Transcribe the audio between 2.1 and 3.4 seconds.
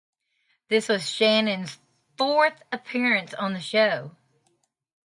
fourth appearance